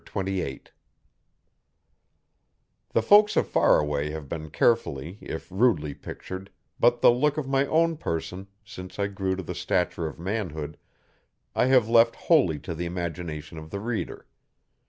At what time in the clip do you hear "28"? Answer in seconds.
0.13-0.71